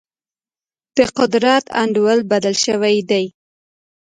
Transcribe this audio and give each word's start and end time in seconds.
د 0.97 0.99
قدرت 1.17 1.65
انډول 1.81 2.19
بدل 2.31 2.55
شوی 2.65 2.97
دی. 3.09 3.25